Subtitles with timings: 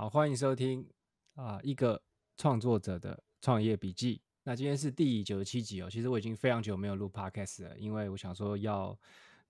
[0.00, 0.88] 好，欢迎收听
[1.34, 2.02] 啊、一个
[2.38, 4.22] 创作者的创业笔记。
[4.44, 5.90] 那今天是第九十七集哦。
[5.90, 8.98] 其实我已经非常久没有录 Podcast 了，因为我想说要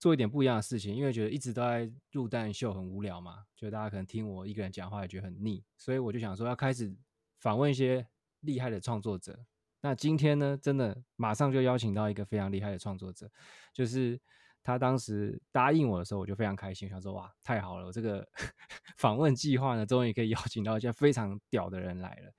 [0.01, 6.93] 做一点不一样的事情，因为觉得一直都在录单秀很无聊嘛，就大家可能听我一个人讲话也觉得很腻，所以我就想说要开始
[7.39, 8.05] 访问一些
[8.41, 9.39] 厉害的创作者。
[9.83, 13.31] 那今天呢，真的马上就邀请到一个非常厉害的创作者，
[13.73, 14.21] 就是。
[14.63, 17.87] 他当时答应我的时候，我就非常开心，想说哇，太好了！
[17.87, 18.27] 我这个
[18.99, 22.33] 访问计划呢，终于可以邀请到一些非常屌的人来了。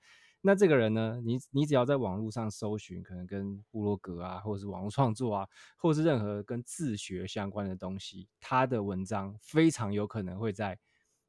[0.44, 10.78] 那这个人呢，你你只要在网络上搜寻，可能跟布洛格啊，或者是网络创作啊，或者是任何跟自学相关的东西，他的文章非常有可能会在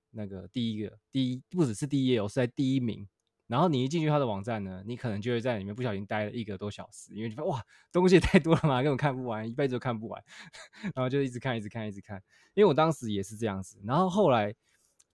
[0.09, 3.07] 那个第一个第一，不只是第一页，我是在第一名。
[3.47, 7.61] 然后你一进去他的网站呢，你可能就会在里面不小心待了一个多小时，因为哇，
[7.91, 10.23] 东西太多了嘛，根本看不完，一辈子都看不完，
[10.95, 12.23] 然后就一直看，一直看，一直看。
[12.53, 14.55] 因为我当时也是这样子，然后后来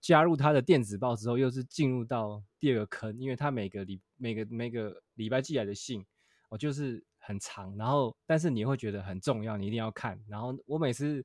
[0.00, 6.06] 加入他的电子报之后，又是进入到第二个坑，因为他每个礼每个每个礼拜寄来的信，
[6.48, 10.18] 我就是很长，然后但是你会觉得很重要，你一定要看。
[10.28, 11.24] 然后我每次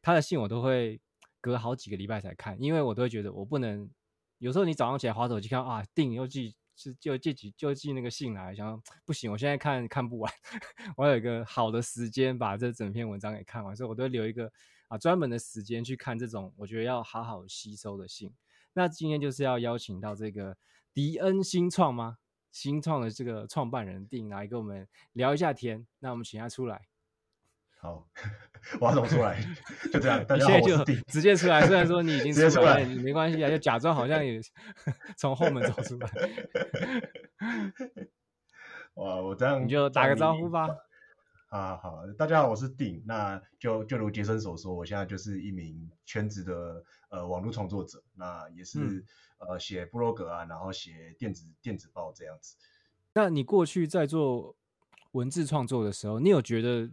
[0.00, 0.98] 他的信我都会
[1.40, 3.88] 隔好几个礼拜才看，因为我都会觉得我不能。
[4.38, 10.32] 有时候你早上起来划手机看啊，定又寄是就寄几就寄那个信来，想不行，我现在看看不完，
[10.96, 14.52] 我有一个好的时间把这整篇文章给看完，所以我都留一个
[14.88, 18.32] 啊专门的时间去看这种我觉得要好好吸收的信。
[18.74, 20.58] 那今天就是要邀请到这个
[20.92, 22.18] 迪恩新创吗？
[22.52, 25.86] 新创的这个创办人定来跟我们聊一下天。
[25.98, 26.88] 那我们请他出来。
[27.78, 28.08] 好，
[28.80, 29.40] 我要怎么出来？
[29.92, 31.66] 就这样， 大家好，就，直接出来。
[31.66, 34.40] 虽然说你已经出来没关系啊，就假装好像也
[35.16, 36.10] 从后门走出来。
[38.94, 40.68] 哇，我这样你就打个招呼吧。
[41.50, 43.02] 啊，好，大家好，我是定。
[43.06, 49.04] 那就就如杰森所说，我现在就是一名全职的呃网络创作者，那也是、嗯、
[49.38, 52.56] 呃写部落格啊，然后写电子电子报这样子。
[53.12, 54.56] 那你过去在做
[55.12, 56.90] 文字创作的时候，你有觉得？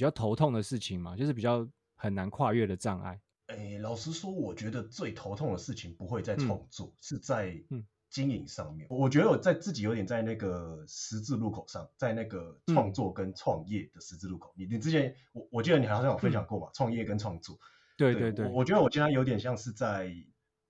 [0.00, 3.20] 比较头痛的事情嘛，就是比较很难跨越的障碍。
[3.48, 7.62] 哎、欸，老实说，我觉得最头痛的事情不会在创作，嗯、是在
[8.08, 8.88] 经营上面。
[8.88, 14.54] 嗯、我觉得我在自己有点在那个十字路口上，在那个创作跟创业的十字路口。
[14.56, 17.58] 嗯、你你之前我我记得你好像有分享过嘛，创、嗯、业跟创作。
[17.98, 20.10] 对对对，我，我觉得我现在有点像是在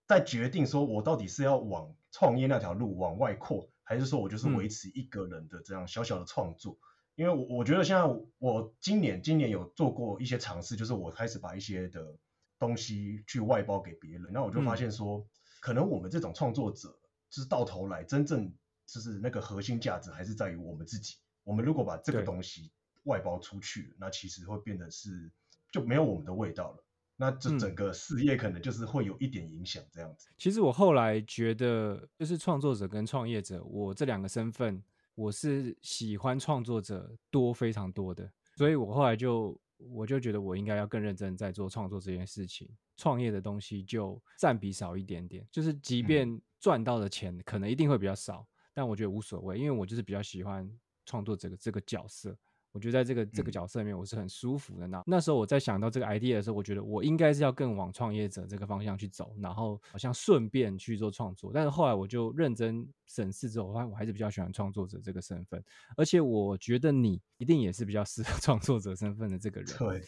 [0.08, 6.76] 在决定说，我到底是要往创业那条路往外扩，还是说我就是维持一个人的这样小小的创作。
[7.20, 8.02] 嗯因为我我觉得现在
[8.38, 12.16] 我今年今年有做过一些尝试，就是我开始把一些的
[12.58, 15.22] 东西去外包给别人，那我就发现说，
[15.60, 16.88] 可能我们这种创作者，
[17.28, 18.50] 就是到头来真正
[18.86, 21.16] 就是那个核心价值还是在于我们自己。
[21.44, 22.72] 我们如果把这个东西
[23.02, 25.30] 外包出去，那其实会变得是
[25.70, 26.82] 就没有我们的味道了。
[27.16, 30.30] 那这整个事业可能就是会有一点影响这样子。
[30.38, 34.82] 其实我后来觉得，就是创作者跟创业者，我这两个身份。
[35.14, 50.70] 我是喜欢创作者多非常多的，所以我后来就我就觉得我应该要更认真在做创作这件事情，创业的东西就占比少一点点，就是即便赚到的钱可能一定会比较少，但我觉得无所谓，因为我就是比较喜欢
[51.04, 52.36] 创作者的这个角色。
[52.72, 54.86] 我觉得在这个这个角色里面，我是很舒服的。
[54.86, 61.50] 那、嗯、那时候我在想到这个 idea 的时候，我觉得我应该是要更往创业者这个方向去走，然后好像顺便去做创作。
[61.52, 65.60] 但是后来我就认真审视之后，我发现我还是比较喜欢创作者这个身份。
[65.96, 69.76] 而且我觉得你一定也是比较适合创作者身份的这个人。
[69.76, 70.00] 对，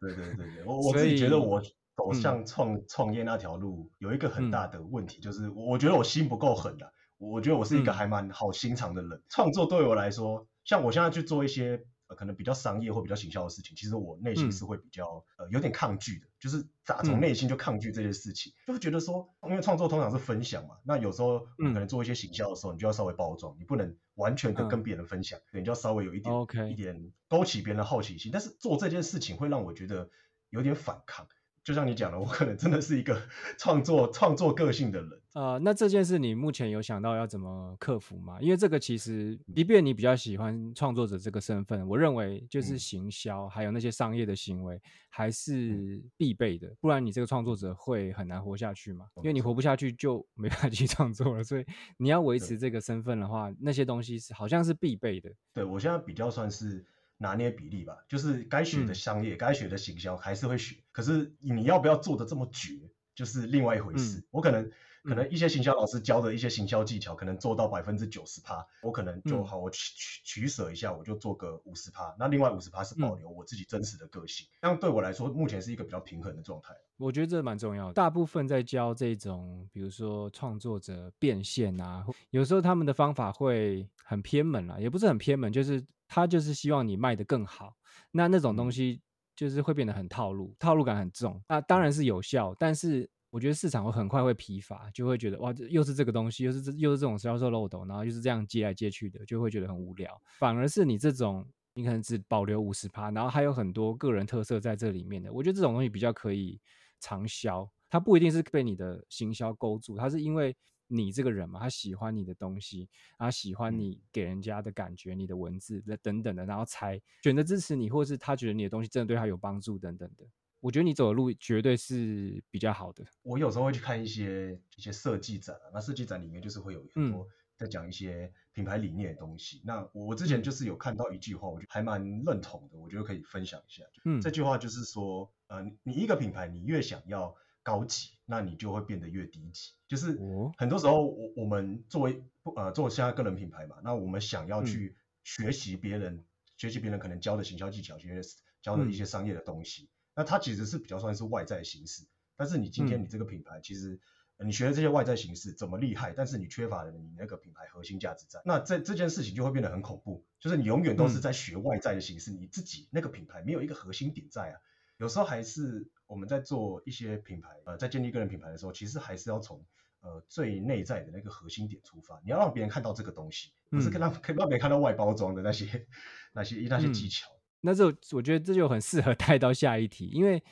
[0.00, 1.60] 对对对对，我 我自己觉得我
[1.94, 6.90] 走向创创业那条路有一个很大的问题，嗯、就是我觉得我心不够狠的。
[7.18, 10.46] 我觉得我是一个还蛮好心肠的人，嗯、创作对我来说。
[10.66, 26.34] 像我现在去做一些呃可能比较商业或比较行销的事情，其实我内心是会比较、嗯、呃有点抗拒的，就是打从内心就抗拒这些事情，嗯、就会觉得说，因为创作通常是分享嘛，那有时候可能做一些行销的时候，你就要稍微包装，你不能完全的跟别人分享，嗯、你就要稍微有一点.
[26.70, 30.10] 一点勾起别人的好奇心，但是做这件事情会让我觉得
[30.50, 31.26] 有点反抗。
[31.66, 33.20] 就像你讲的，我可能真的是一个
[33.58, 35.10] 创作创作个性的人。
[35.32, 38.38] 呃，那这件事你目前有想到要怎么克服吗？
[38.40, 49.06] 因为这个其实，即便你比较喜欢创作者这个身份，我认为就是行销还有那些商业的行为还是必备的，不然你这个创作者会很难活下去嘛。
[49.16, 55.32] 因为你活不下去就没办法 去创作了，所以你要维持这个身份的话，那些东西是好像是必备的。
[55.52, 56.86] 对，我现在比较算是。
[57.18, 62.72] 拿捏比例吧，就是该学的商业，该、嗯、学的行销还是会学，可是你要不要做的这么绝，
[63.14, 64.18] 就是另外一回事。
[64.18, 64.70] 嗯、我可能
[65.02, 76.74] 可能一些行销老师教的一些行销技巧，可能做到百分之九十趴，我可能就好，我取取取舍一下，我就做个五十趴，那另外五十趴是保留我自己真实的个性，这样对我来说目前是一个比较平衡的状态。
[76.98, 77.92] 我觉得这蛮重要的。
[77.92, 87.76] 大部分在教这种，比如说创作者变现啊，有时候他们的方法会很偏门啦，也不是很偏门，就是他就是希望你卖得更好，
[88.10, 89.00] 那那种东西
[89.34, 91.42] 就是会变得很套路，套路感很重。
[91.48, 93.08] 那当然是有效，但是。
[93.28, 100.10] 我觉得市场会很快会疲乏，就会觉得哇，又是这个东西，又是这又是这种销售漏斗，然后又是这样接来接去的，就会觉得很无聊。
[100.38, 106.58] 反而是你这种，你可能只保留五十趴，然后还有很多个人特色在这里面的，我觉得这种东西比较可以
[106.98, 107.68] 长销。
[107.90, 110.56] 它不一定是被你的行销勾住，它是因为
[110.88, 112.88] 你这个人嘛，他喜欢你的东西，
[113.18, 120.24] 他喜欢你给人家的感觉，你的文字等等的，然后才选择支持你，或是他觉得你的东西真的对他有帮助等等的。
[120.60, 123.04] 我觉得你走的路绝对是比较好的。
[123.22, 129.58] 我有时候会去看一些一些设计展啊，那设计展里面就是会有很多在讲一些品牌理念的东西。
[129.58, 133.84] 嗯、那我之前就是有看到一句话，我觉得还蛮认同的，我觉得可以分享一下。
[134.04, 139.72] 嗯，这句话就是说，呃，你一个品牌你越想要高级，那你就会变得越低级。
[139.88, 140.18] 就是
[140.58, 142.22] 很多时候我我们作为
[142.56, 144.94] 呃做现在个人品牌嘛，那我们想要去
[145.24, 146.24] 学习别人、嗯、
[146.58, 148.20] 学习别人可能教的行销技巧，学
[148.60, 149.84] 教的一些商业的东西。
[149.84, 149.88] 嗯
[150.18, 152.02] 那它其实是比较算是外在形式，
[152.36, 154.00] 但是你今天你这个品牌，其实
[154.38, 164.58] 你学的这些外在形式怎么厉害，但是你缺乏了你那个品牌核心价值在，那这这件事情就会变得很恐怖，就是你永远都是在学外在的形式，你自己那个品牌没有一个核心点在啊。
[164.96, 169.64] 有时候还是我们在做一些品牌，呃，在建立个人品牌的时候，其实还是要从
[170.00, 175.86] 呃最内在的那个核心点出发，你要让别人看到这个东西，不是让可以让别人看到外包装的那些
[176.32, 177.28] 那些那些技巧。
[177.60, 180.42] 那这我觉得这就很适合带到下一题，因为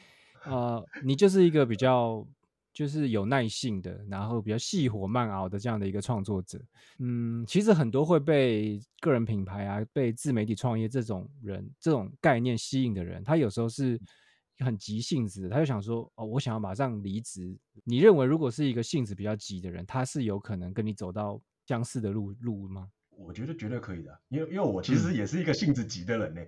[0.45, 2.27] 呃，你就是一个比较
[2.73, 6.61] 就是有耐性的，然后比较细火慢熬的这样的一个创作者。
[6.99, 14.01] 嗯，其实很多会被个人品牌啊、被自媒体创业这种人、这种概念吸引的人，他有时候是
[14.59, 17.56] 很急性子，他就想说哦，我想要马上离职。
[17.85, 22.89] 你认为如果是一个性子比较急的人，他是有可能跟你走到相似的路路吗？
[23.17, 26.43] 我觉得绝对可以的，因为因为我其实也是一个性子急的人呢。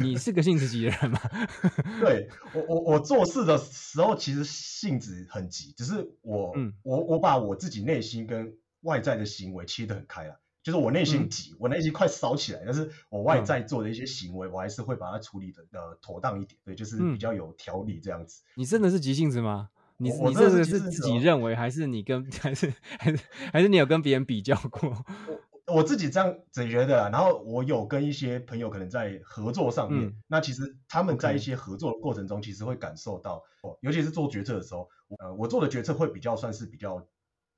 [0.00, 1.20] 你是个性子急的人吗？
[2.00, 18.42] 对，我我我做事的时候其实性子很急，只是我、嗯、我我把我自己内心跟外在的行为切得很开了，就是我内心急，嗯、我内心快烧起来，但是我外在做的一些行为，嗯、我还是会把它处理的呃妥当一点，对，就是比较有条理这样子。
[18.54, 19.70] 你真的是急性子吗？
[19.96, 23.22] 你我你这个是自己认为，还是你跟 还是还是
[23.52, 25.04] 还是你有跟别人比较过？
[25.72, 37.06] 我自己这样子觉得，然后我有跟一些朋友可能在合作上面，嗯、那其实他们在一些合作的过程中，其实会感受到，哦、尤其是做决策的时候，呃，我做的决策会比较算是比较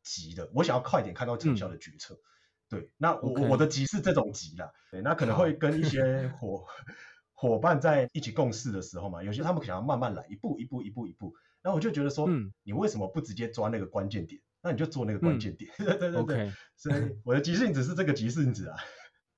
[0.03, 2.13] 急的，我想要快点看到成效的决策。
[2.15, 2.21] 嗯、
[2.73, 3.49] 对，那我 Okay.
[3.49, 6.65] 我的急是这种急啦，对，那可能会跟一些伙
[7.35, 14.41] 伙伴在一起共事的时候嘛，有些他们想要慢慢来，一步一步一步一步，然后我就觉得说，嗯，你为什么不直接抓那个关键点？
[14.63, 16.53] 那你就做那个关键点， 嗯、对对对对，Okay.
[16.77, 18.77] 所以 我的急性子是这个急性子啊，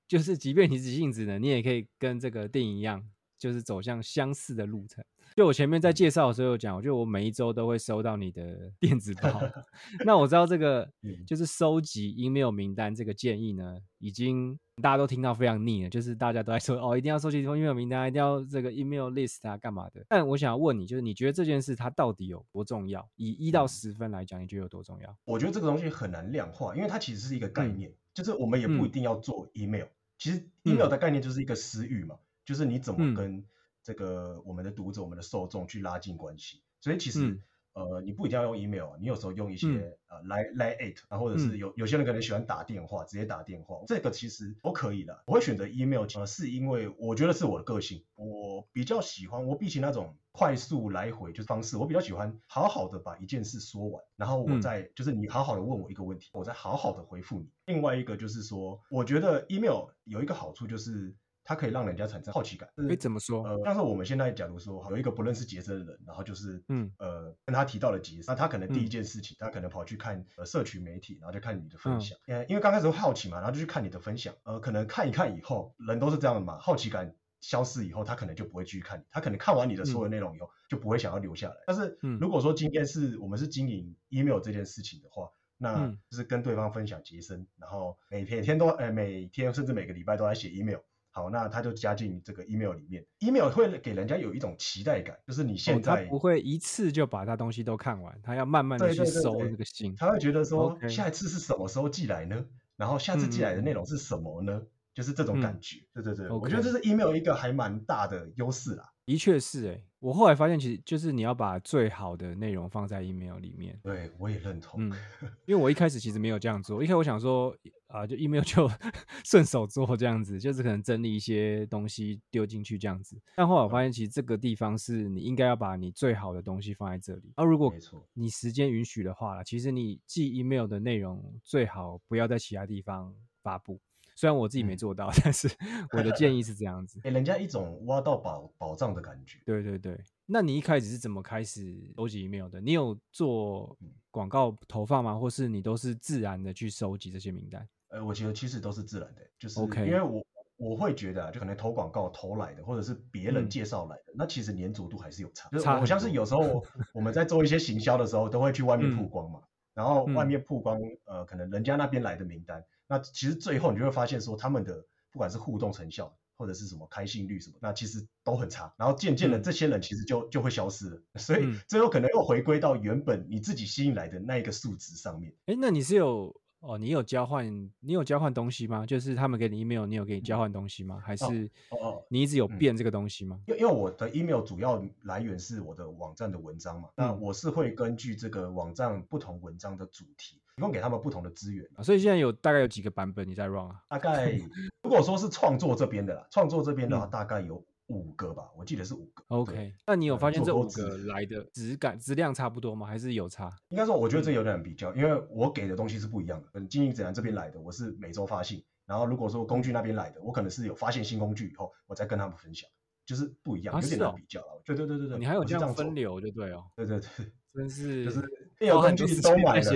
[0.07, 3.03] 就是即便你急性子呢，你也可以跟这个电影一样，
[3.37, 5.05] 就是走向相似的路程。
[5.37, 9.43] 就我前面在介绍的时候有讲，我觉得我每一周都会收到你的 电子报。
[10.07, 10.89] 那我知道这个
[11.27, 20.05] 就是收集 email 名单这个建议呢，已经大家都听到非常腻了，就是大家都在说哦，一定要收集 email 名单，一定要这个 email list 啊，干嘛的？
[20.09, 23.05] 但我想要问你，就是你觉得这件事它到底有多重要？
[23.17, 25.17] 以一到十分来讲，你觉得有多重要？
[25.25, 29.83] 我觉得这个东西很难量化，因为它其实是一个概念，嗯、就是我们也不一定要做 email。
[29.83, 33.45] 嗯、其实 email 的概念就是一个私域嘛，嗯、就是你怎么跟、嗯。
[33.85, 37.43] 这个我们的读者、我们的受众去拉近关系，所以其实、嗯、
[37.75, 45.23] 呃，你不一定要用 email，你有时候用一些、嗯、呃来来 at 啊，或者是有有些人可能喜欢打电话，直接打电话，这个其实都可以的。
[45.27, 57.51] 我会选择 email，呃，是因为我觉得是我的个性，我比较喜欢我比起那种快速来回就是方式，我比较喜欢好好的把一件事说完，然后我再、嗯、就是你好好的问我一个问题，我再好好的回复你。
[57.67, 61.15] 另外一个就是说，我觉得 email 有一个好处就是。
[61.45, 62.69] 它可以让人家产生好奇感。
[62.89, 63.45] 哎，怎么说？
[63.45, 72.19] 呃，像是我们现在假如说有一个不认识杰森的人，然后就是，嗯，呃，跟他提到了杰森，那他可能第一件事情，嗯、他可能跑去看呃社群媒体，然后就看你的分享。
[72.27, 74.35] 嗯，因为刚开始会好奇嘛，然后就去看你的分享。
[74.45, 79.05] 呃，可能看一看以后，人都是这样的嘛，好奇感消失以后，他可能就不会继续看你。
[79.11, 81.57] 他可能看完你的所有内容以后，嗯、就不会想要留下来。
[81.67, 90.79] 但是如果说今天是我们是经营 email 这件事情的话，那就是跟对方分享杰森，然后每天每天都，呃，每天甚至每个礼拜都在写 email。
[91.15, 102.45] 好，那他就加进这个 email 里面，email 会给人家有一种期待感，就是你现在、不会一次就把他东西都看完，他要慢慢的去收这个信，他会觉得说下一次是什么时候寄来呢
[102.77, 104.55] 然后下次寄来的内容是什么呢？
[104.55, 108.91] 嗯、就是这种感觉，嗯、对对对.我觉得这是 email 一个还蛮大的优势啦。
[109.07, 113.79] 的确是哎，我后来发现，其实就是你要把最好的内容放在 email 里面。
[113.83, 114.89] 对，我也认同。
[114.89, 114.93] 嗯，
[115.47, 117.51] 因为我一开始其实没有这样做，一开始我想说
[117.89, 118.69] 啊、呃，就 email 就
[119.25, 123.21] 顺手做这样子，就是可能整理一些东西丢进去这样子。
[123.37, 127.33] 但后来我发现，其实这个地方是你应该要把你最好的东西放在这里。
[127.37, 127.73] 而、啊、如果
[128.15, 133.79] 你时间允许的话，其实你寄 email 的内容最好不要在其他地方发布。
[134.15, 135.49] 虽然我自己没做到，嗯、但是
[135.93, 139.39] 我的建议是这样子，给人家一种挖到宝宝藏的感觉。
[139.45, 142.61] 对对对，那你一开始是怎么开始收集 email 的？
[142.61, 143.77] 你有做
[144.11, 145.15] 广告投放吗？
[145.17, 147.69] 或是你都是自然的去收集这些名单？
[147.89, 150.25] 呃，我觉得其实都是自然的，就是因为我
[150.57, 155.49] 我会觉得啊，就可能投广告投来的，或者是别人介绍来的，嗯、那其实粘着度还是有差。
[155.51, 162.65] 就是我像是有时候 我们在做一些行销的时候，都会去外面曝光嘛，嗯、然后外面曝光、嗯，呃，可能人家那边来的名单。
[162.87, 168.73] 那其实最后你就会发现说，他们的不管是互动成效或者是什么开心率什么，那其实都很差。
[168.77, 171.03] 然后渐渐的，这些人其实就就会消失了。
[171.17, 175.35] 所以最后可能又回归到原本你自己吸引来的那一个数值上面。
[175.47, 176.35] 哎，那你是有？
[176.67, 177.47] 哦，你有交换，
[177.81, 178.87] 你有交换东西吗？
[178.87, 180.99] 就是他们给你 email，你有给你交换东西吗？
[181.05, 181.25] 还是
[181.69, 183.39] 哦哦你一直有变这个东西吗？
[183.47, 191.83] 因、哦、因为我的 email 主要来源是我的网站的文章嘛，嗯、那我是会根据这个网站不同文章的主题，提供给他们不同的资源、啊。
[191.83, 193.81] 所以现在有大概有几个版本你在 run 啊？
[193.89, 194.33] 大概
[194.83, 197.65] 如果说是创作这边的啦，创作这边的话大概有。
[197.89, 199.23] 五个吧，我记得是五个。
[199.29, 202.87] OK，那你有发现这五个来的质感、质量差不多吗？
[202.87, 203.55] 还是有差？
[203.69, 206.49] 应该说，我觉得这有点比较，因为我给的东西是不一样的。
[206.55, 212.67] 嗯，经营指南这边来的，我是每周发信，然后如果说工具那边来的，我可能是有发现新工具以后，我再跟他们分享，
[213.05, 214.63] 就是不一样，有点难比较了。
[214.65, 216.65] 对对对对对，你还有这样分流就对哦。
[216.75, 217.09] 对对对，
[217.53, 218.23] 真是就是
[218.59, 219.73] 电邮工具都买了，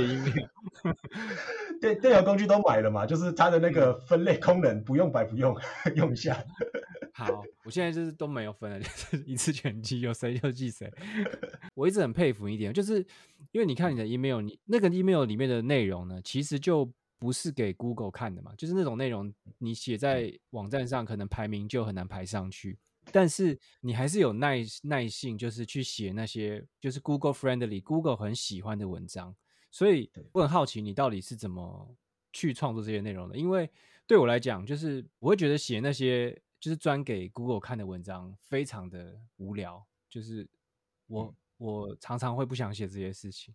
[1.81, 5.57] 电电邮工具都买了嘛，就是它的那个分类功能不用白不用，
[5.97, 6.45] 用一下。
[7.13, 10.89] 好，我现在就是都没有分了，就是一次全记，有谁就记谁。
[11.75, 12.99] 我一直很佩服一点，就是
[13.51, 22.79] 因为你看你的 email，你那个 email 里面的内容呢，其实就不是给 Google 看的嘛，就是那种内容你写在网站上，可能排名就很难排上去。
[23.11, 29.35] 但是你还是有耐耐性，就是去写那些就是 Google friendly、Google 很喜欢的文章。
[29.71, 31.97] 所以我很好奇，你到底是怎么
[32.33, 33.37] 去创作这些内容的？
[33.37, 33.71] 因为
[34.07, 36.41] 对我来讲，就是我会觉得写那些。
[36.61, 39.87] 就是专给 Google 看的文章，非常的无聊。
[40.09, 40.45] 就是
[41.07, 43.55] 我、嗯、我常常会不想写这些事情。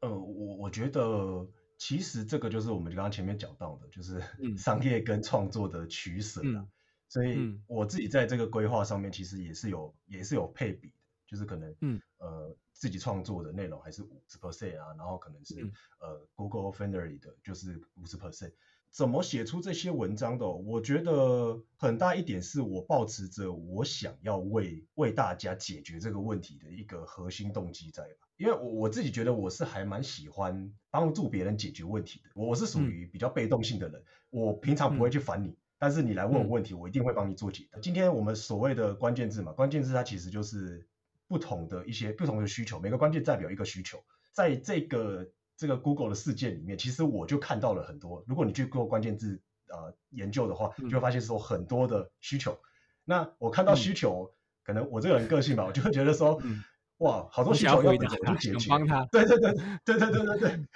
[0.00, 4.20] 呃，我我觉得其实这个就是我们刚刚前面讲到的，就是
[4.58, 6.70] 商业跟创作的取舍啦、嗯。
[7.08, 10.94] 所以我自己在这个规划上面，其实也是有也是有配比的，
[11.32, 18.52] 就是可能嗯呃自己创作的内容还是五十 percent 啊，然后可能是、嗯、呃 Google friendly 的，就是五十 percent。
[18.90, 20.46] 怎么写出这些文章的？
[20.46, 28.28] 我觉得很大一点是我抱持着我想要为为大家解决这个问题的一个核心动机在吧。
[28.36, 32.30] 因为我我自己觉得我是还蛮喜欢帮助别人解决问题的。
[32.34, 34.04] 我是属于比较被动性的人，嗯、
[34.42, 37.78] 我平常不会去烦你，但是你来问我问题，我一定会帮你做解答。
[37.80, 40.86] 今天我们所谓的关键字嘛，关键字它其实就是
[41.32, 45.26] 不同的一些不同的需求，每个关键代表一个需求，在这个。
[45.54, 48.24] 这个 Google 的世界里面，其实我就看到了很多。
[48.26, 52.50] 如果你去做关键字呃研究的话，就会发现说很多的需求。
[52.52, 52.58] 嗯、
[53.04, 54.34] 那我看到需求、嗯，
[54.64, 56.64] 可能我这个人个性吧，我就会觉得说，嗯、
[56.96, 58.68] 哇，好多需求要怎么去解决？
[58.70, 59.04] 帮他。
[59.12, 59.52] 对对对
[59.84, 60.66] 对对对对对。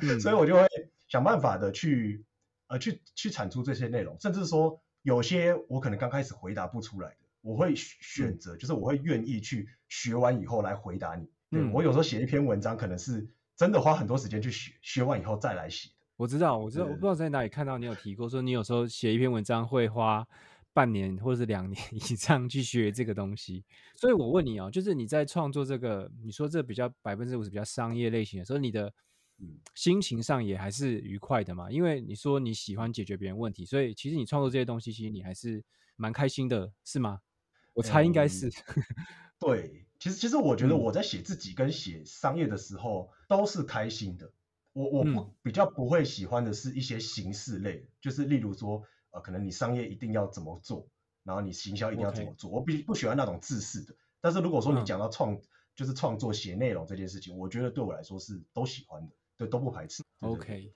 [0.00, 0.66] 嗯、所以我就会
[1.08, 2.24] 想办法的去
[2.68, 11.24] 呃去去产出这些内容，甚至说有些我可能刚开始回答不出来的，我会选择、嗯，就是我会愿意去学完以后来回答你。
[11.50, 13.26] 对、嗯、我有时候写一篇文章，可能是。
[13.58, 15.88] 真的花很多时间去学，学完以后再来写。
[16.18, 20.28] 我知道，我知道，我不知道在哪里看到你有提过，说你有时候写一篇文章会花
[20.74, 23.64] 半年或者是两年 以上去学这个东西。
[23.94, 28.92] 所以我问你哦，就是你在创作这个，你说这比较百分之五十比较商业类型的，所以你的
[29.74, 31.70] 心情上也还是愉快的嘛？
[31.70, 35.64] 因为你说你喜欢解决别人问题，所以其实你创作这些东西，其实你还是
[35.96, 37.20] 蛮开心的，是吗？
[37.76, 38.48] 我猜应该是。
[38.48, 38.82] 嗯、
[39.38, 39.82] 对。
[39.98, 44.30] 其实，其实我觉得我在写自己跟写商业的时候都是开心的。
[44.74, 50.86] 我我不比较不会喜欢的是一些形式类的，就是例如说，呃，可能你商业一定要怎么做，
[51.22, 52.50] 然后你行销一定要怎么做。
[52.50, 53.96] 我比不喜欢那种制式的。
[54.20, 55.40] 但是如果说你讲到创，
[55.74, 60.02] 就是创作写内容这件事情，我觉得对我来说是都喜欢的，对，都不排斥。
[60.20, 60.74] OK，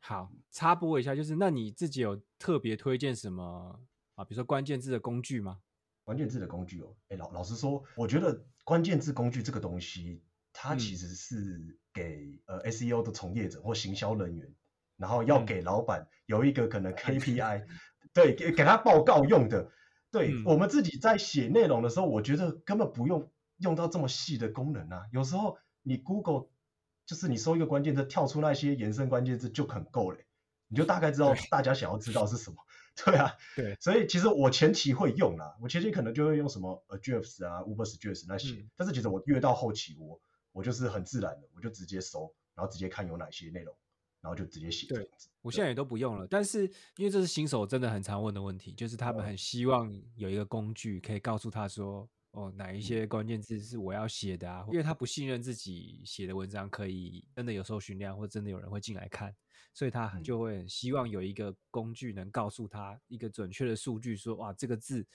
[0.00, 3.80] 好，插播一下，就是那你自己有特别推荐什么？
[4.16, 5.60] 啊，比如说关键字的工具吗？
[6.10, 14.52] 关键字的工具哦，哎，老老实说，我觉得关键字工具这个东西，它其实是给、嗯、呃 SEO 的从业者或行销人员，
[14.96, 17.68] 然后要给老板有一个可能 KPI，、嗯、
[18.12, 19.70] 对，给给他报告用的。
[20.10, 25.04] 对、嗯、我们自己在写内容的时候，我觉得根本不用用到这么细的功能啊。
[25.12, 26.48] 有时候你 Google
[27.06, 30.18] 就是你搜一个关键字，跳出那些延伸关键字就很够了，
[30.66, 32.56] 你就大概知道大家想要知道是什么。
[33.06, 40.20] 对啊，对，所以其实我前期会用啦，我前期可能就会用什么 Ahrefs 啊、Ubersuggest 那些、嗯，但是其实我越到后期，我
[40.52, 43.74] 我就是很自然的，我就直接搜，然后直接看有哪些内容。
[44.22, 44.86] 然后就直接写。
[44.86, 46.26] 这样子，我现在也都不用了。
[46.26, 54.66] 但是因为这是新手真的很常问的问题，就是他们很希望有一个工具可以告诉他说，哦，哪一些关键字是我要写的啊？
[54.70, 59.34] 因为他不信任自己写的文章可以真的有搜寻量，或真的有人会进来看，
[59.72, 65.06] 所以他就会很希望有一个工具能告诉他一个准确的数据，说哇，这个字。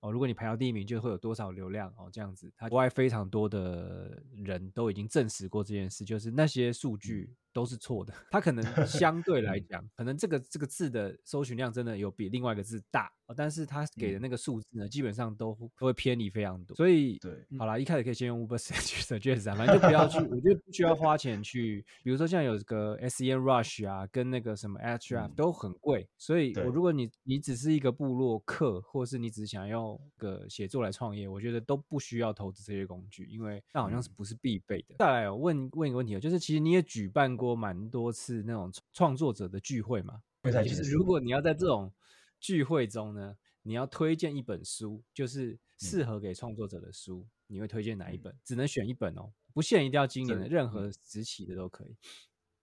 [0.00, 2.52] 哦，如果你排到第一名，就会有多少流量哦，这样子。
[2.58, 8.12] 他国外非常多的人都已经证实过这件事，就是那些数据都是错的。
[8.30, 16.76] 它可能相对来讲，可能这个这个字的搜寻量真的有比另外一个字大，但是他给的那个数字呢，基本上都都会偏离非常多。
[16.76, 21.84] 所以，对，好啦，一开始可以先用 Ubersuggest 啊，反正就不要去，我觉得不需要花钱去。
[22.02, 26.06] 比如说像有个 SEMrush 啊，跟那个什么 Ahrefs 都很贵。
[26.18, 34.94] 所以我如果你你只是一个部落客，或是你只想要个写作来创业，我觉得都不需要投资这些工具，因为那好像是不是必备的。
[34.94, 40.22] 嗯、再来问问一个问题啊，就是其实你也举办过蛮多次那种创作者的聚会嘛？
[40.42, 41.92] 就是如果你要在这种
[42.40, 48.34] 聚会中呢，你要推荐一本书，就是适合给创作者的书，嗯、你会推荐哪一本？
[48.44, 51.96] 只能选一本哦，不限一定要今年的，任何时期的都可以。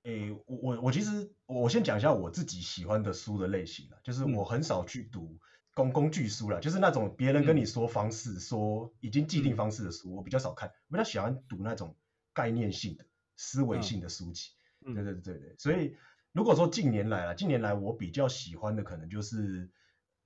[0.04, 5.38] 诶，我我我其实我先讲一下我自己喜欢的书的类型啊，就是我很少去读。
[5.74, 11.96] 工工具书啦，就是那种别人跟你说方式、嗯，说已经既定方式的书，我比较少看，我比较喜欢读那种
[12.34, 13.06] 概念性的、
[13.38, 14.50] 思维性的书籍。
[14.86, 15.96] 嗯、对对对对，所以
[16.32, 19.68] 如果说近年来啊，近年来我比较喜欢的可能就是《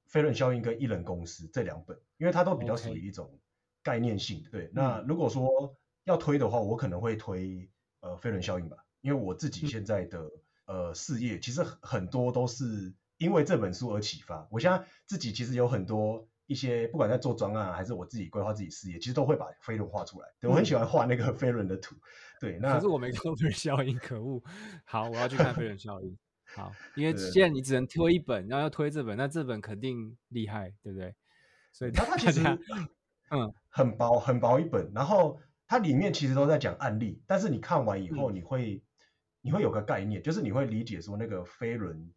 [0.07, 3.39] 飞轮效应》跟《一人公司》这两本，因为它都比较属于一种
[3.83, 4.49] 概念性的。
[4.49, 7.69] 对，那如果说要推的话，我可能会推
[8.01, 10.19] 呃《飞轮效应》吧，因为我自己现在的、
[10.65, 12.93] 嗯、呃事业其实很多都是。
[13.17, 20.27] 因为这本书而启发，我现在自己其实有很多一些，不管在做专案还是我自己规划自己事业，其实都会把飞轮画出来。
[20.39, 21.95] 对，我很喜欢画那个飞轮的图。
[22.39, 24.41] 对，那可是我没看过飞轮效应，可恶。
[24.85, 26.17] 好，我要去看飞轮效应。
[26.55, 31.15] 好，因为现在你只能推一本，然后要推这本，那这本肯定厉害，对不对？
[31.73, 32.41] 所以它它其实
[33.31, 38.81] 嗯很薄很薄一本，然后它里面其实都在讲案例，但是你看完以后你会、嗯、
[39.41, 42.11] 你会有个概念，就是你会理解说那个飞轮。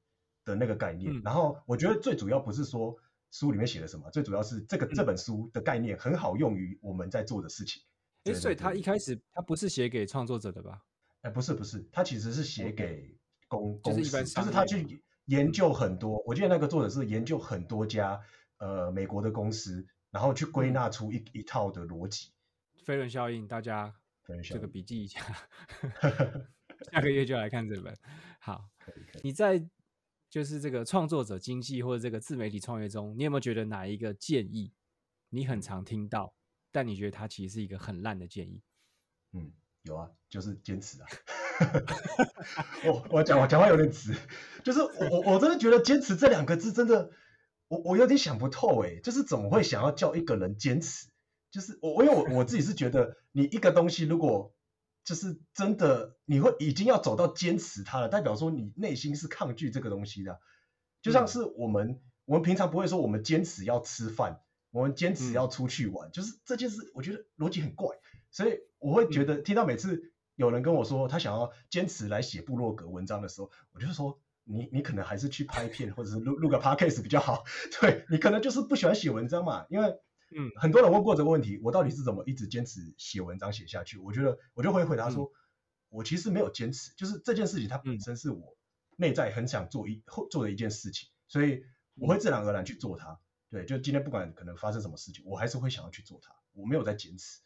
[0.44, 2.96] 的那个概念、嗯，然后我觉得最主要不是说
[3.30, 7.82] 书里面写了什么，最主要是这个、嗯、这本书的概念很好用于我们在做的事情。
[8.24, 10.82] 哎，所以他一开始他不是写给创作者的吧？
[11.22, 16.22] 哎，不是不是，他其实是写给公公司，就是、就是他去研究很多、嗯。
[16.26, 18.20] 我记得那个作者是研究很多家
[18.58, 22.32] 呃美国的公司，然后去归纳出一、嗯、一套的逻辑。
[22.84, 23.94] 飞轮效应，大家
[24.42, 25.20] 这个笔记一下，
[26.90, 27.94] 下个月就来看这本。
[28.40, 28.64] 好，
[29.22, 29.68] 你在。
[30.30, 34.72] 就是这个创作者经济或者这个自媒体创业中，你有没有觉得哪一个建议
[35.30, 36.34] 你很常听到，
[36.70, 38.62] 但你觉得它其实是一个很烂的建议？
[39.32, 41.08] 嗯，有啊，就是坚持啊。
[42.84, 44.14] 我我讲我讲话有点直，
[44.62, 47.10] 就是我我真的觉得坚持这两个字真的，
[47.68, 51.08] 我我有点想不透哎，就是怎么会想要叫一个人坚持？
[51.50, 54.54] 就是我我因为我我自己是觉得，你一个东西如果
[55.08, 60.38] 就是真的，你会已经要走到坚持它了，代表说你内心是抗拒这个东西的。
[61.00, 67.96] 就像是我们，嗯、我们平常不会说我们坚持要吃饭，我们坚持要出去玩，嗯、就是这件事，我觉得逻辑很怪。
[68.30, 77.44] 所以我会觉得，听到每次有人跟我说他想要坚持来写部落格文章的时候，我就说你你可能还是去拍片或者是录录个 podcast 比较好。
[77.80, 79.98] 对，你可能就是不喜欢写文章嘛，因为。
[80.30, 83.98] 嗯，很多人问过这个问题，我到底是怎么一直坚持写文章写下去？
[83.98, 85.32] 我觉得我就会回答说，嗯、
[85.88, 88.56] 我其实没有坚持，就是这件事情它本身是我
[88.96, 91.64] 内在很想做一做的一件事情，所以
[91.94, 93.18] 我会自然而然去做它。
[93.50, 97.40] 对，就今天不管可能发生什么事情，我还是会想要去做它，我没有在坚持。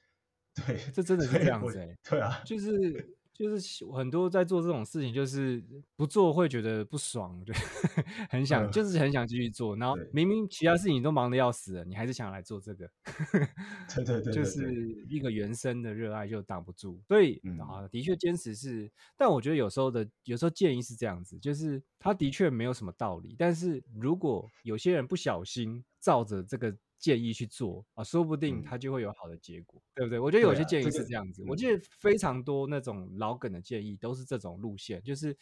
[0.54, 1.96] 对，这真的是这样子、欸。
[2.02, 5.62] 对啊，就是就是很多在做这种事情，就是
[5.96, 7.52] 不做会觉得不爽，就
[8.30, 9.76] 很想，就是很想继续做。
[9.76, 12.88] 然后明明其他事情都忙得要死了，你还是想来做这个。
[13.94, 14.72] 对对 对，就是
[15.08, 17.02] 一个原生的热爱就挡不住。
[17.08, 26.76] 所以啊，的确坚持是，但我觉得有时候的有时候建议是这样子，就是他的确没有什么道理，但是如果有些人不小心照着这个。
[27.02, 30.20] 建议去做啊，说不定他就会有好的结果，嗯、对不对？
[30.20, 30.38] 我觉。
[30.38, 31.56] 得有些建议是这样子，啊这个、我。
[31.56, 35.36] 记得非常多那种老梗的建议都是这种路线，就是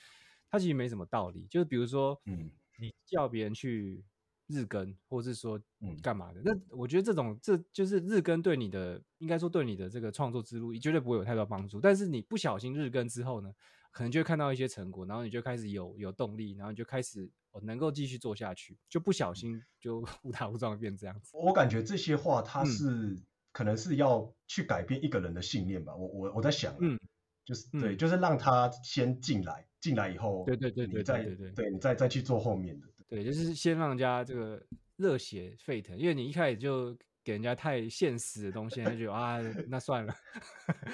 [0.50, 4.02] 它其实没什么道理，就是比如说，嗯，你叫别人去
[4.46, 5.60] 日更，或是说
[6.02, 13.52] 干嘛的，嗯、那我觉得这种这就是日更对你的，应该说对你的这个创作之路绝对不会有太多帮助，但是你不小心日更之后呢，
[13.90, 17.30] 可能就会看到一些成果，然后你就开始有有动力，然后你就开始。
[17.52, 21.32] 我能够继续做下去，就不小心就 误打误撞变这样子。
[21.34, 25.92] 我感觉这些话，他是、嗯、可能是要去改变一个人的信念吧。
[25.96, 26.96] 我我我在想，嗯，
[27.44, 32.86] 就是对，就是让他先进来，进来以后，对对对对对对对，对你再再去做后面的。
[33.08, 36.96] 对，就是先让人家这个热血沸腾，因为你一开始就
[37.30, 39.38] 给人家太现实的东西， 他就觉得 啊，
[39.68, 40.12] 那算了，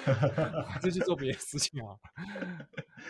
[0.83, 1.97] 就去做别的事情啊。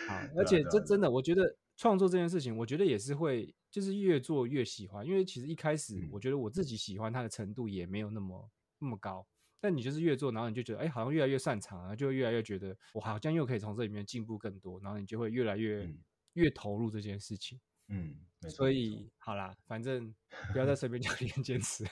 [0.08, 1.56] 好，而且这真的，我觉得。
[1.80, 5.06] 创作这件事情，我觉得也是会，就是越做越喜欢。
[5.06, 9.24] 因为其实一开始，我觉得我自己喜欢它的程度也没有那么那么高。
[9.60, 14.80] 但你就是越做，然后你就觉得，哎，好像越来越擅长，然后就越来越觉得，我好像又可以从这里面进步更多。
[14.80, 15.88] 然后你就会越来越
[16.32, 17.60] 越投入这件事情。
[17.86, 18.12] 嗯，
[18.48, 20.14] 所以好啦，反正
[20.52, 21.84] 不要再随便叫别人坚持。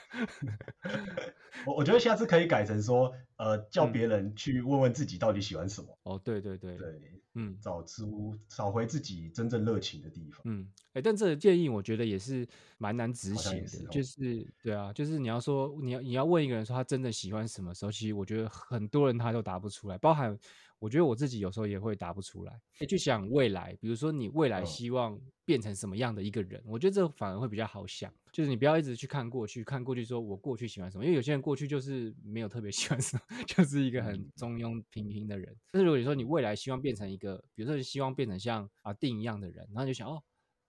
[1.65, 5.97] 我我觉得下次可以改成说，呃，叫别人去问问自己到底喜欢什么。
[6.03, 7.21] 哦，对对对对。
[7.39, 10.41] 嗯，找出找回自己真正热情的地方。
[10.45, 12.47] 嗯，哎、欸，但这个建议我觉得也是
[12.79, 20.37] 蛮难执行的，是哦、就是对啊，就是你要说你要你要问一个人说他真的喜欢什么时候，其实我觉得很多人他都答不出来，包含。
[20.79, 35.55] 我觉得我自己有时候也会答不出来，哎，就想未来，比如说你未来希望变成什么样的一个人，我觉得这反而会比较好想，就是你不要一直去看过去，看过去说我过去喜欢什么，因为有些人过去就是没有特别 喜欢什么，就是一个很中庸平平的人。
[35.71, 40.21] 但是如果你说你未来希望变成一个，比如说你希望变成像啊定一样的人，然后你就想哦，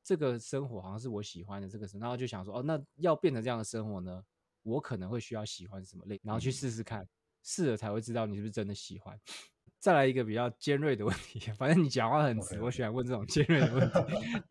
[0.02, 4.22] 这个生活好像是我喜欢的这个生，然后就想说哦，那要变成这样的生活呢，
[4.62, 7.06] 我可能会需要喜欢什么类，然后去试试看，
[7.42, 9.18] 试了才会知道你是不是真的喜欢。
[9.78, 13.98] 再来一个比较尖锐的问题， 反正你讲话很直.我喜欢问这种尖锐的问题。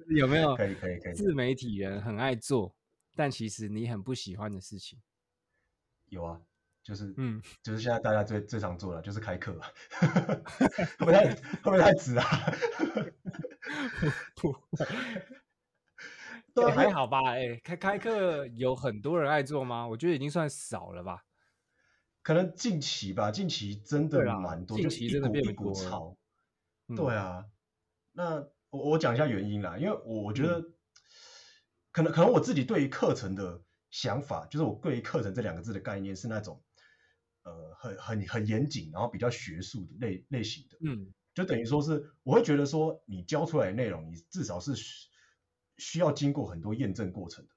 [0.15, 2.73] 有没有可以可以可以自媒体人很爱做，
[3.15, 4.97] 但其实你很不喜欢的事情？
[6.09, 6.39] 有啊，
[6.81, 9.59] 就是嗯，就是现在大家最最常做的就是开课，
[10.97, 12.25] 会不会太会不会太直啊？
[14.37, 14.55] 不，
[16.55, 17.19] 对，还好吧？
[17.31, 19.85] 哎、欸，开开课有很多人爱做吗？
[19.85, 21.25] 我觉得已经算少了吧。
[22.27, 26.17] 可能近期吧，近期真的蛮多，近期真的变多，一股潮。
[26.93, 27.45] 对啊，
[28.11, 30.73] 那我我讲一下原因啦，因为我我觉得，嗯、
[31.93, 36.61] 可能可能我自己对于课程的想法，就是我对于课程这两个字的概念是那种，
[37.43, 44.73] 呃，很很很严谨，然后比较学术的类类型的，嗯，就等于说是我会觉得说，你教出来的内容，你至少是
[45.77, 47.51] 需要经过很多验证过程的。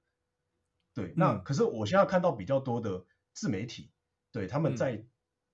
[0.93, 3.91] 对，嗯、那可是我现在看到比较多的自媒体。
[4.31, 5.05] 对，他们在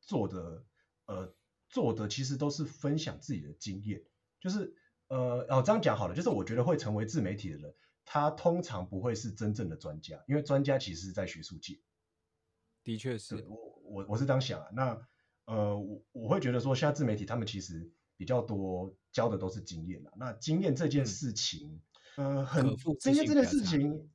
[0.02, 0.66] 做的，
[1.06, 1.36] 嗯、呃，
[1.70, 4.04] 做的其实都是分享自己的经验，
[4.40, 4.76] 就是，
[5.08, 11.82] 呃，哦，这样讲好了，就是我觉得会成为自媒体的人，他通常不会是真正的专家，因为专家其实是在学术界。
[12.84, 13.18] 的确。
[13.18, 15.08] 是，我我我是这样想啊，那，
[15.46, 21.82] 呃，我我会觉得说，现在自媒体他们其实比较多教的都是经验啊，那经验这件事情，
[22.16, 24.10] 嗯、呃，很经验这件事情。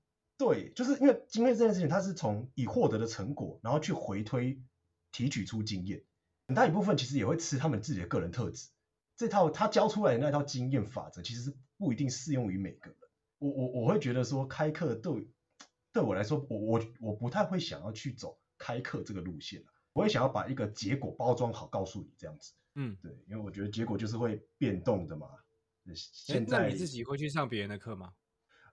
[0.45, 4.61] 对，就是因为经验这件事情，它是从已获得的成果，然后去回推
[5.13, 6.03] 提取出经验，
[6.49, 8.71] 很大一部分其实也会吃他们自己的个人特质。
[9.17, 12.99] 这套他教出来的那套经验法则，其实是不一定适用于每个人。
[13.39, 15.29] 我我我会觉得说，开课对
[15.93, 22.53] 对我来说，我我我不太会想要去走开课这个路线，我会想要把一个结果包装好，告诉你这样子。
[22.75, 25.29] 嗯，对，因为我觉得结果就是会变动的嘛。
[25.95, 28.13] 现在你自己会去上别人的课吗？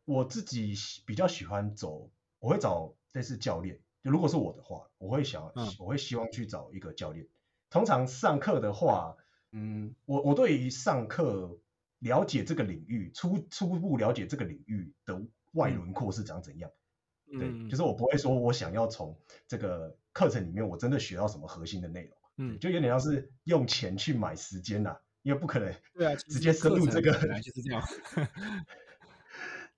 [0.10, 0.74] 我自己
[1.06, 3.80] 比较喜欢走，我会找类似教练。
[4.04, 7.28] 就如果是我的话，我会想，嗯、我会希望去找一个教练。
[7.70, 9.16] 通常上课的话，
[9.52, 11.60] 嗯，我我对于上课
[12.00, 16.72] 了解这个领域，初初步了解这个领域的外轮廓是长怎样。
[17.32, 19.16] 嗯、对，就是我不会说我想要从
[19.48, 22.18] 这个课程里面我真的学到什么核心的内容。
[22.38, 27.84] 嗯，就有点像是用钱去买时间呐，因为不可能对啊，直接深入这个，本来就是这样。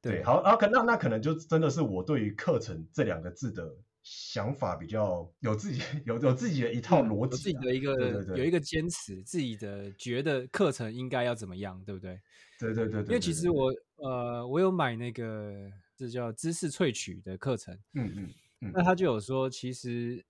[0.01, 8.37] 对，好，啊，可那那可能就真的是我对于课程这两个字的想法比较有自己有有自己的一套逻辑、啊嗯，有自己的一个对对对。
[8.39, 12.19] 有一个坚持，自己的觉得课程应该要怎么样，对不对？
[12.59, 18.29] 对对对，因为其实我呃，我有买那个这叫知识萃取的课程，嗯嗯
[18.61, 20.25] 嗯，那他就有说，其实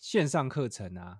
[0.00, 1.18] 线上课程啊，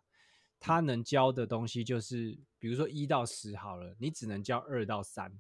[0.61, 5.33] 他能教的东西就是，比如说一到十好了，你只能教二到三，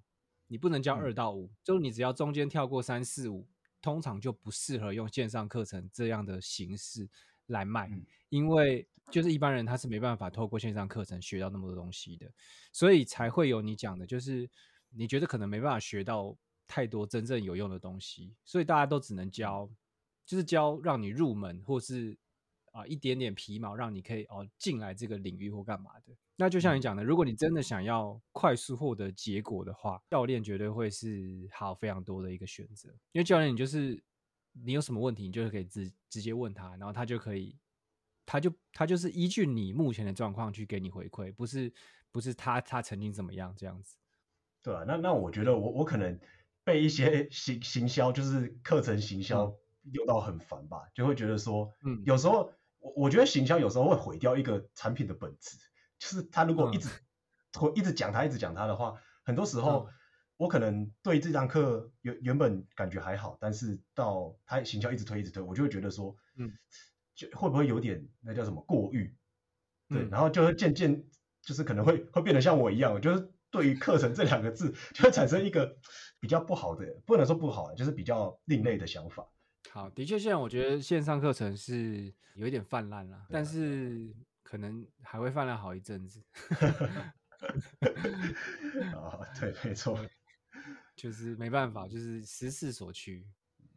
[0.49, 3.47] 你不能教二到五、嗯，就你只要中间跳过三四五。
[3.81, 7.09] 通常就不适合用线上课程这样的形式
[7.47, 12.29] 来卖，嗯，因为就是一般人他是没办法透过线上课程学到那么多东西的，
[12.73, 14.51] 所以才会有你讲的，就是
[14.91, 19.71] 你觉得可能没办法学到太多真正有用的东西，所以大家都只能教，
[20.27, 22.19] 就是教让你入门或是。
[22.73, 26.13] 啊，一点点皮毛让你可以哦进来这个领域或干嘛的。
[26.41, 32.89] 那就像你讲的，如果你真的想要快速获得结果的话，教练绝对会是好非常多的一个选择。
[33.11, 34.01] 因为教练，你就是
[34.53, 37.59] 你有什么问题，你就是可以直直接问他，然后他就可以，
[38.25, 41.73] 他就他就是依据你目前的状况去给你回馈，不是
[42.13, 43.97] 不是他他曾经怎么样这样子。
[44.63, 46.21] 对啊，那那我觉得我我可能
[46.63, 49.53] 被一些行行销就是课程行销
[49.93, 52.53] 用到很烦吧，就会觉得说，嗯，有时候。
[52.81, 55.59] 我我觉得行销有时候会毁掉一个产品的本质，
[55.99, 56.89] 就是他如果一直，
[57.55, 59.89] 会、嗯、一直讲他，一直讲他的话，很多时候
[60.37, 66.53] 我可能对这堂课原原本感觉还好，但是到他行销一直推一直推，我就会觉得说，嗯，
[67.15, 69.17] 就会不会有点那叫什么过誉，
[69.89, 71.05] 对，嗯、然后就会渐渐
[71.43, 75.77] 就是可能会会变得像我一样，就是对于课程这两个字就会产生一个
[76.21, 79.27] 比较不好的，不能说不好，就是比较另类的想法。
[79.71, 84.15] 好，的确，现在我觉得线上课程是有一点泛滥了，但是
[84.49, 86.25] 可能还会泛滥好一阵子。
[88.95, 89.99] 啊，对，没错，
[90.97, 93.27] 就是没办法，就是时势所趋，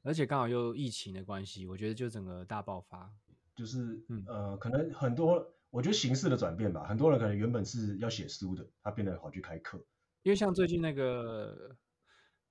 [0.02, 3.14] 而且刚好又疫情的关系，我觉得就整个大爆发，
[3.54, 9.78] 就是，嗯，呃，可能很多，我觉得形式的转变吧，很多人可能原本是要写书的，他变得好去开课，
[10.24, 11.76] 因为像最近那个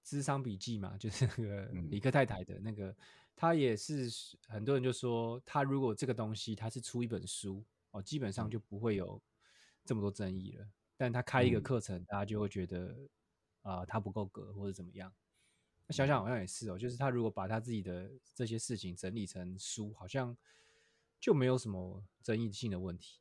[0.04, 2.88] 智商笔记嘛，就是那个李克太太的那个。
[2.88, 2.96] 嗯
[3.37, 4.06] 他也是
[4.48, 9.20] 很多人就说，他如果这个东西他是出一本书哦，基本上就不会有
[9.85, 10.66] 这么多争议了。
[10.96, 12.94] 但他开一个课程，大家就会觉得
[13.62, 15.12] 啊、呃，他不够格或者怎么样。
[15.87, 20.37] 那想想好像也是哦，就是他如果把他自己的这些事情整理成书，好像
[21.18, 23.18] 就没有什么争议性的问题。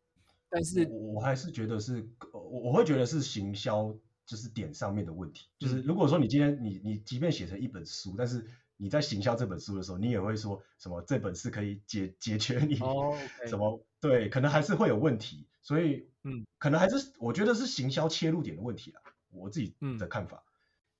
[0.49, 5.47] 但是我，我还是觉得是，我我会觉得是行销就是点上面的问题。
[5.57, 8.45] 就是如果说你今天你你即便写成一本书，但是
[8.81, 13.81] 你在行销这本书的时候，你也会说什么这本是可以解解决你什么、oh.
[13.99, 20.37] 对，可能还是会有问题，所以嗯，可能还是我觉得是行销切入点的问题啦，我自己的看法。
[20.37, 20.47] 嗯、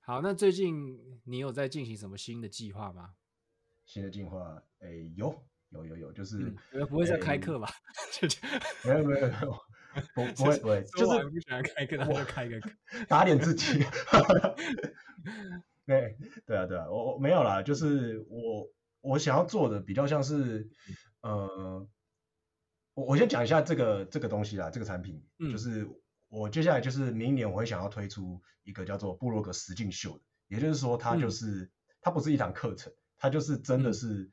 [0.02, 3.14] 好，那最近你有在进行什么新的计划吗？
[3.86, 7.66] 新的计划，哎，有有有有，就是、嗯、不会再开课吧？
[8.84, 9.56] 没有没有没有，
[10.14, 12.70] 不不会不会，就是不喜欢开课，那就开个课，
[13.08, 13.82] 打脸自己。
[15.90, 20.70] 对对啊对啊，我我没有啦，就是我我想要做的比较像是，
[21.20, 21.88] 呃，
[22.94, 25.88] 我我先讲一下这个这个东西啦，这个产品，嗯，就是
[26.28, 34.30] 我接下来就是明年我会想要推出一个叫做布洛格实境秀的，也就是说它就是、嗯、它不是一堂课程，它就是真的是、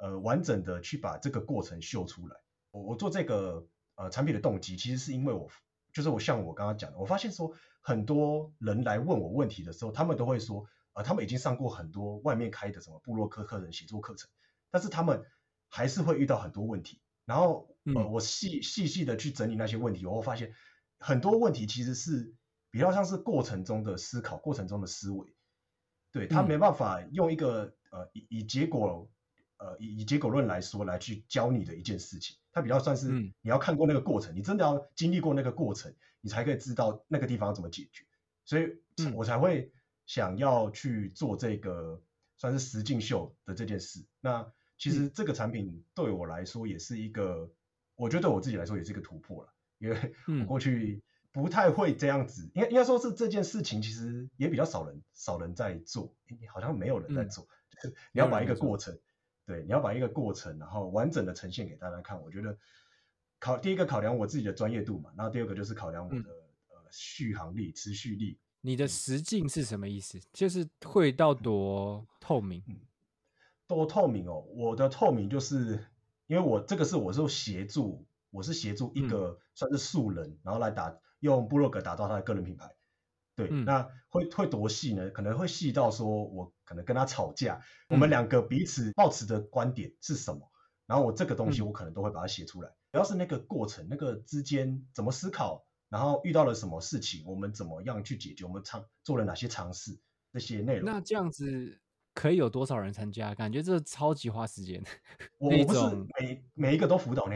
[0.00, 2.36] 嗯、呃完整的去把这个过程秀出来。
[2.70, 5.48] 我我做这个呃产品的动机其实是因为我
[5.92, 10.64] 就是我像我刚刚讲的，我发现说很多人来问我问题的时候，他们都会说。
[11.00, 14.28] 啊，他们已经上过很多外面开的什么部落客课程、写作课程，
[14.70, 15.24] 但是他们
[15.68, 17.00] 还是会遇到很多问题。
[17.24, 20.52] 然后，呃，我细细细的去整理那些问题，我会发现
[20.98, 22.34] 很多问题其实是
[22.70, 25.34] 比较像是过程中的思考、过程中的思维。
[26.12, 29.08] 对，他没办法用一个呃以以结果
[29.58, 33.08] 呃以以结果论来说来去教你的一件事情，它比较算是
[33.40, 38.04] 你要看过那个过程，你真的要经历过那个过程，你才可以知道那个地方要怎么解决。
[38.44, 38.76] 所以，
[39.14, 39.72] 我才会。
[40.10, 42.02] 想要去做这个
[42.36, 47.50] 算是实境秀的这件事，那其实这个产品对我来说也是一个，嗯、
[47.94, 56.12] 我觉得对我自己来说也是一个突破了，因为我过去不太会这样子，应该应该说是这件事情其实也比较少人少人在做，
[56.52, 58.98] 好像没有人在做，嗯、 就是你要把一个过程，
[59.46, 62.58] 对，你要把一个过程然后完整的呈现给大家看，我觉得
[63.38, 66.24] 考第一个考量我自己的专业度嘛，然后第二个就是考量我的、嗯、
[66.70, 68.40] 呃续航力、持续力。
[68.62, 70.20] 你的实境是什么意思？
[70.32, 72.62] 就是会到多透明？
[72.66, 72.76] 嗯，
[73.66, 74.44] 多透明哦。
[74.54, 75.86] 我的透明就是
[76.26, 82.74] 因为我这个是我是协助，我是协助一个算是素人，嗯、然后来打用部落格打造他的个人品牌。
[83.34, 85.08] 对，嗯、那会会多细呢？
[85.10, 87.54] 可能会细到说我可能跟他吵架，
[87.88, 90.50] 嗯、我们两个彼此抱持的观点是什么？
[90.86, 92.68] 然后我这个东西我可能都会把它写出来。
[92.92, 99.98] 主要、嗯、是那个过程，那个之间怎么思考，然后遇到了什么事情，我们怎么样去解决，我们尝做了哪些尝试，
[100.32, 100.90] 这些内容。
[100.90, 101.78] 那这样子
[102.14, 103.34] 可以有多少人参加？
[103.34, 104.82] 感觉这超级花时间。
[105.36, 105.80] 我不是
[106.18, 107.34] 每每一个都辅导呢，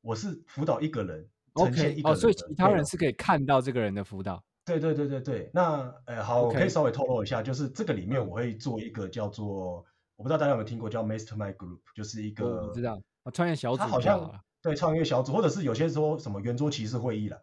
[0.00, 1.28] 我是辅导一个人。
[1.52, 4.42] OK，哦，所以其他人是可以看到这个人的辅导。
[4.64, 9.84] 对对对对对，那呃好，我可以稍微透露一下，就是这个里面我会做一个叫做，
[10.14, 17.42] 我不知道大家有没有听过叫 Mastermind Group，就是一个我知道，创业小组，它好像对创业小组，或者是有些说什么圆桌骑士会议了，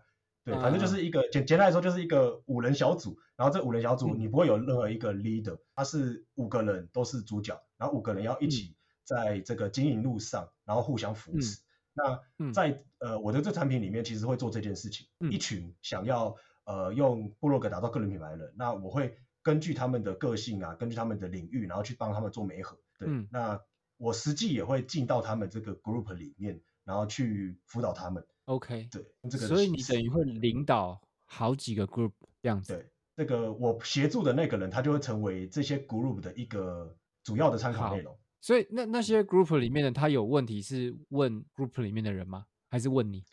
[0.51, 11.59] 对，反正就是一个简简单来说就是一个五人小组，然后这五人小组你不会有任何一个 leader，他是五个人都是主角，然后五个人要一起在这个经营路上，然后互相扶持。
[11.93, 16.35] 那在呃我的这产品里面，其实会做这件事情，一群想要。
[16.69, 22.77] 呃，用部落格打造个人品牌的人，那我会根据他们的个性啊，根据他们的领域，然后去帮他们做媒合。
[22.99, 23.61] 对，嗯、那
[23.95, 28.27] 我实际也会进到他们这个 group 里面，然后去辅导他们。
[28.47, 29.47] OK，对，这个。
[29.47, 32.73] 所以你等于会领导好几个 group 这样子。
[32.73, 38.17] 对，这个我协助的那个人，他就会成为这些 group 的一个主要的参考内容。
[38.41, 42.45] 所以那那些 group 里面的他有问题是问 group 里面的人吗？
[42.69, 43.23] 还是问你，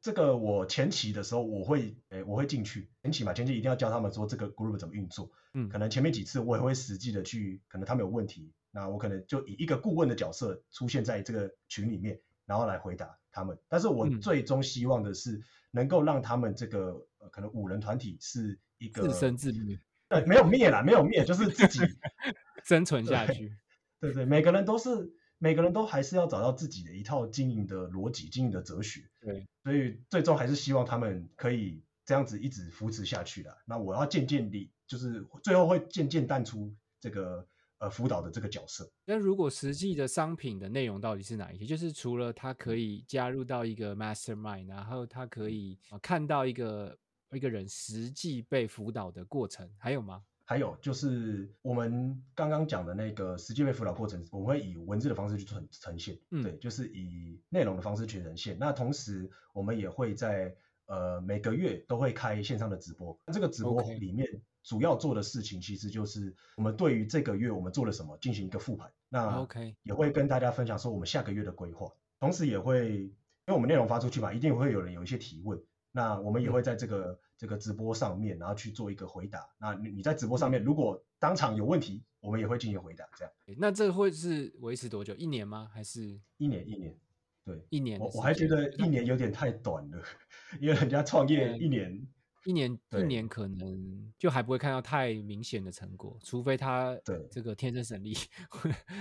[0.00, 13.58] 这个我前期的时候我会，诶，我会进去前期嘛，前期一定要教他们说这个 group 怎么运作，嗯，可能前面几次我也会实际的去，可能他们有问题，那我可能就以一个顾问的角色出现在这个群里面，然后来回答他们。
[13.68, 19.78] 但是我最终希望的是能够让他们这个，呃，可能五人团体是一个自生自灭，
[20.08, 21.80] 对，没有灭啦，没有灭，就是自己
[22.64, 23.56] 生存下去，
[24.00, 25.14] 对，对对，每个人都是。
[25.38, 29.02] 每个人都还是要找到自己的一套经营的逻辑、经营的哲学。
[29.20, 33.54] 对，所以最终还是希望他们可以这样子一直扶持下去的。
[33.66, 37.46] 那我要渐渐地，就是最后会渐渐淡出这个
[37.84, 38.90] 呃辅导的这个角色。
[39.04, 41.66] 那如果实际的商品的内容到底是哪一些？
[41.66, 46.96] 就是除了他可以加入到一个 mastermind，然后他可以看到一个
[47.32, 50.22] 一个人实际被辅导的过程，还有吗？
[50.46, 58.56] 还有就是我们刚刚讲的那个实际被辅导过程，我们会以文字的方式去呈呈现，嗯、对，就是以内容的方式去呈现。
[58.58, 60.54] 那同时我们也会在
[60.86, 64.28] 呃每个月都会开线上的直播，这个直播里面
[64.64, 73.12] 主要做的事情其实就是我们对于这个月我们做了什么进行一个复盘，那 OK 也会跟大家分享说我们下个月的规划，同时也会因
[73.48, 75.62] 为我们内容发出去嘛，一定会有人有一些提问。
[75.96, 79.48] 那我们也会在这个、嗯、这个直播上面，然后去做一个回答。
[79.60, 83.04] 那你你在直播上面，如果当场有问题，我们也会进行回答。
[83.16, 85.14] 这样，那这个会是维持多久？
[85.14, 85.70] 一年吗？
[85.72, 86.68] 还是一年？
[86.68, 86.98] 一年，
[87.44, 88.00] 对，一年。
[88.00, 90.02] 我我还觉得一年有点太短了，
[90.58, 92.04] 因为人家创业一年，
[92.44, 98.14] 一年一年可能就还不会看到太明显的成果，除非他对这个天生神力，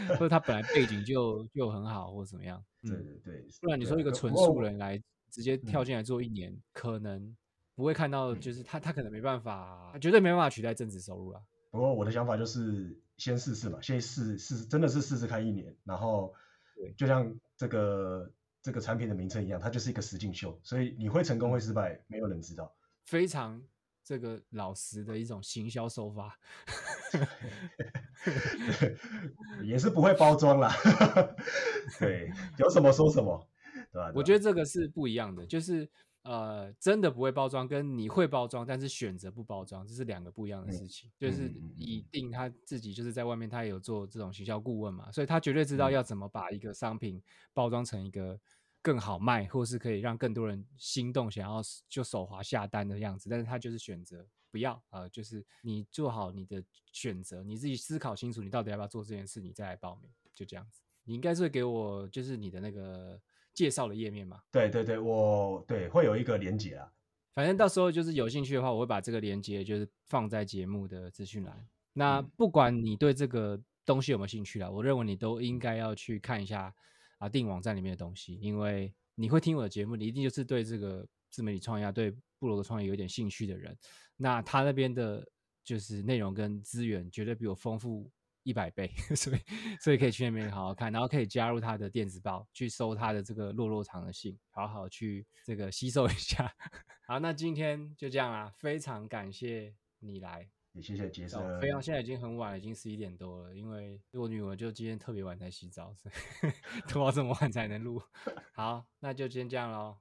[0.10, 2.64] 或者他本来背景就就很好，或者怎么样。
[2.82, 5.02] 对对对，不然你说一个纯素人来。
[5.34, 7.36] 直接跳进来做一年，嗯、可能
[7.74, 11.42] 不会看到，就是他他可能没办法，他绝对没办法取代正职收入啊。
[11.72, 16.32] 不过我的想法就是先试试嘛，先试试，真的是试试看一年，然后
[16.96, 22.72] 就像这个这个产品的名称一样，它就是一个实境秀，所以你会成功会失败，没有人知道。
[23.06, 23.62] 非常
[24.04, 26.38] 这个老实的一种行销手法，
[29.64, 30.74] 也是不会包装啦。
[32.00, 33.48] 对，有什么说什么。
[33.92, 35.88] 对吧，我觉得这个是不一样的，就是
[36.24, 41.08] 呃，真的不会包装，跟你会包装，但是选择不包装，这是两个不一样的事情。
[41.10, 47.22] 嗯、就是以定他自己就是在外面，他也有做这种行销顾问嘛，所以他绝对知道要怎么把一个商品
[47.54, 48.40] 包装成一个
[48.84, 53.28] 更好卖，或是可以让更多人心动，想要就手滑下单的样子。
[53.28, 60.82] 但是他就是选择不要，呃，就是你做好你的选择，你自己思考清楚，你到底要不要做这件事，你再来报名，就这样子。
[61.06, 63.20] 你应该是会给我就是你的那个。
[63.56, 66.92] 介绍的页面嘛，对对对，我对会有一个连接啊，
[67.36, 71.64] 反正到时候就是有兴趣的话，我会把这个连接就是放在节目的资讯栏。
[71.94, 76.74] 那不管你对这个东西有没有兴趣啦，我认为你都应该要去看一下
[77.26, 83.78] 啊定网站里面的东西，因为你会听我的节目，你一定就是对这个自媒体创业、对部落格创业有点兴趣的人。
[84.18, 85.26] 那他那边的
[85.64, 88.12] 就是内容跟资源绝对比我丰富。
[88.46, 89.40] 一百倍， 所以
[89.80, 96.54] 所以可以去那边好好看，然后可以加入他的电子报，去收他的这个落落长的信，好好去这个吸收一下。
[97.08, 101.40] 好，那今天就这样啦，非常感谢你来，也谢谢杰森。
[101.60, 106.52] 非常，现在已经很晚了，已经十一点多了，因为我女儿就今天特别晚才洗澡，所以
[106.88, 108.02] 拖到这么晚才能录。
[108.54, 109.98] 好，那就先这样喽。